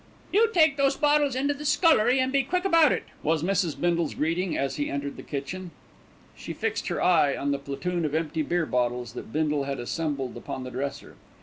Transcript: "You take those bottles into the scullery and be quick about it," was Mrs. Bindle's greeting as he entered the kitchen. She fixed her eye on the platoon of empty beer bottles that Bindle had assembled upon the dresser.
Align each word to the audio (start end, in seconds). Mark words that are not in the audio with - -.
"You 0.33 0.49
take 0.51 0.77
those 0.77 0.95
bottles 0.97 1.35
into 1.35 1.53
the 1.53 1.63
scullery 1.63 2.17
and 2.19 2.31
be 2.33 2.41
quick 2.41 2.65
about 2.65 2.91
it," 2.91 3.03
was 3.21 3.43
Mrs. 3.43 3.79
Bindle's 3.79 4.15
greeting 4.15 4.57
as 4.57 4.77
he 4.77 4.89
entered 4.89 5.15
the 5.15 5.21
kitchen. 5.21 5.69
She 6.35 6.53
fixed 6.53 6.87
her 6.87 6.99
eye 7.03 7.37
on 7.37 7.51
the 7.51 7.59
platoon 7.59 8.03
of 8.03 8.15
empty 8.15 8.41
beer 8.41 8.65
bottles 8.65 9.13
that 9.13 9.31
Bindle 9.31 9.65
had 9.65 9.79
assembled 9.79 10.35
upon 10.35 10.63
the 10.63 10.71
dresser. 10.71 11.17